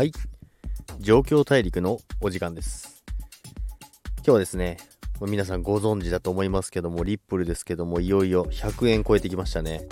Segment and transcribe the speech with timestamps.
[0.00, 0.12] はい。
[0.98, 3.04] 状況大陸のお時間です。
[4.16, 4.78] 今日はですね、
[5.20, 9.82] 皆さんご存知だと思いますけども、リップルですけども、いよいよ100円超えてきましたね。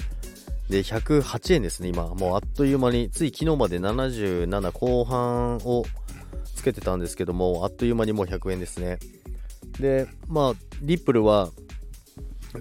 [0.71, 2.07] で、108円ですね、今。
[2.14, 5.84] もうあっという間に、つい昨日まで77後半を
[6.54, 9.00] つけてたんですけども、あっという間にもう100円ですね。
[9.79, 11.50] で、まあ、リップルは、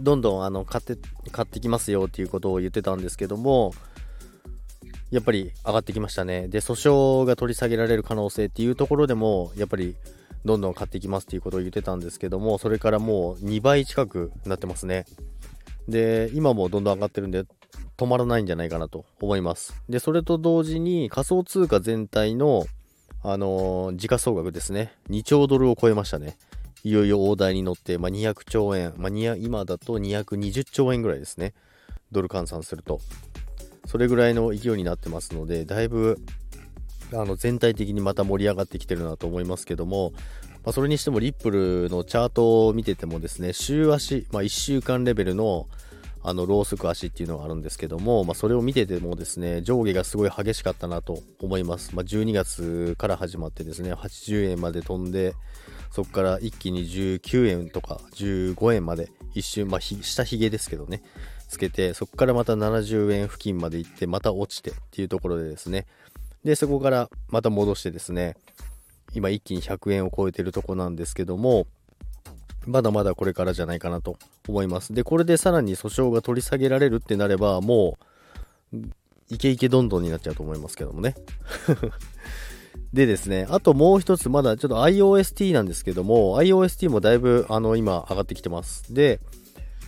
[0.02, 0.98] どんどんあの買って、
[1.32, 3.73] 買ってきますよっていうことを言ってたんですけども、
[5.11, 6.47] やっぱり上がってきましたね。
[6.47, 6.73] で、訴
[7.21, 9.95] 訟が取り下げられる可能性っていうところでも、やっぱり
[10.45, 15.05] どんどん買っていきますっていうことを言ってたんですけども、それからもう2倍近くなってますね。
[15.88, 17.45] で、今もどんどん上がってるんで、
[17.97, 19.73] 止まらないんじゃないかなと思います。
[19.89, 22.66] で、それと同時に仮想通貨全体の、
[23.23, 24.94] あのー時価総額ですね。
[25.09, 26.38] 2兆ドルを超えましたね。
[26.83, 31.53] いよいよ大台に乗って、まあ、200兆円、まあ、今だと220兆円ぐらいですね。
[32.11, 32.99] ドル換算すると。
[33.88, 36.20] それぐらいの勢いになってますので、だいぶ
[37.14, 40.11] あの全体的にまた盛り上がってきてるなと思いますけども、
[40.66, 45.67] まあ、それにしてもリップルのチャートを見ててもですね、週足、まあ、1週間レベルの
[46.23, 51.95] あのローソク足っていうのがあるんですけども、まあ、それを見ててもですね、上下がすごい激しかったなと思います。
[51.95, 55.36] まあ、12月から始まってですね、80円まで飛んで、
[55.89, 61.02] そこから一気に19円とか15円まで一瞬、まあ、ひ下髭ですけどね、
[61.47, 65.85] つけて、そこからまた70円付近まで行って、また落ちてっていうところでですね、
[66.43, 68.35] で、そこからまた戻してですね、
[69.13, 71.67] 今一気に100円を超えてるとこなんですけども、
[72.65, 74.93] まだまだこれからじゃないかなと思います。
[74.93, 77.97] で、これでさらに訴訟が取り下げられるってなれば、も
[78.73, 78.77] う、
[79.30, 81.15] イケイケどんどんになっちゃうと思いますけどもね。
[82.93, 88.93] でですね、あともう一つ、まだちょっと iOST なんですけども、iOST もだいぶ、あの、今上がってきてます。
[88.93, 89.19] で、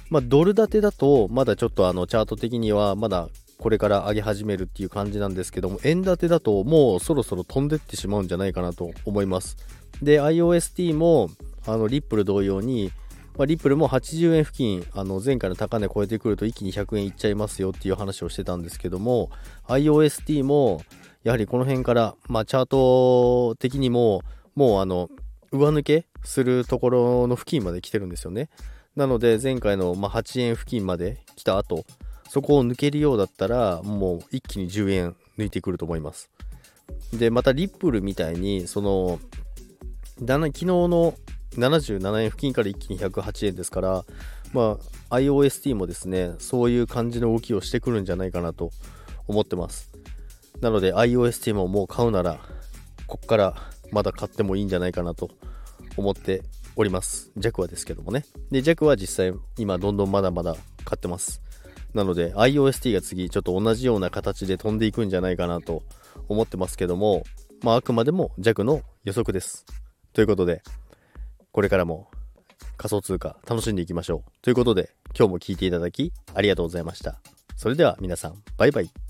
[0.09, 3.29] まあ、ドル建てだと、まだちょっとあの、チャート的には、まだ
[3.59, 9.57] これから上げ始めるっていう感じなんですけども、円建てだともうそろそろ飛んでってしまうんじゃないかなと思います。
[10.01, 11.29] で、iOST も、
[11.67, 12.91] あの、リップル同様に、
[13.37, 19.29] まあ、リップルも80円付近、あの、前回の高値超えてくると一気に100円いっちゃいますよっていう話をしてたんですけども、
[19.67, 20.81] iOST も、
[21.23, 24.21] やはりこの辺から、まあ、チャート的にも、
[24.55, 25.09] もうあの、
[25.51, 28.49] 上抜けするところの付近まで来てるんですよね。
[28.95, 31.85] なので、前回の、まあ、8円付近まで来た後、
[32.29, 36.29] そこを抜けるようだったら、もう一気に10円抜いてくると思います。
[37.13, 39.19] で、またリップルみたいに、その、
[40.21, 41.15] だな昨日の
[41.55, 44.05] 77円付近から一気に108円ですから、
[44.53, 44.77] ま
[45.09, 48.71] あ、iOST もですね、そういう感じの動きをしてくるんじゃないかなと
[49.27, 49.91] 思ってます。
[50.61, 52.39] なので iOST ももう買うなら、
[53.07, 53.55] こっから
[53.91, 55.29] まだ買ってもいいんじゃないかなと
[55.97, 56.43] 思って
[56.79, 57.29] おります。
[57.35, 58.23] 弱はですけどもね。
[58.51, 61.41] で、弱は実際今どんどんまだまだ買ってます。
[61.93, 65.83] なので iOST が次ちょっと同じような形で飛んでいくんじゃないかなと
[66.29, 67.23] 思ってますけども、
[67.63, 69.65] まああくまでも弱の予測です。
[70.13, 70.63] ということで、
[71.51, 72.09] これからも
[72.77, 74.31] 仮想通貨楽しんでいきましょう。
[74.41, 77.19] ということで、今日も聞いていただきありがとうございました。
[77.57, 79.08] それでは皆さん、バイバイ。